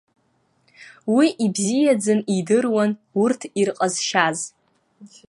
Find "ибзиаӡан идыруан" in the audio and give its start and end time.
1.43-2.91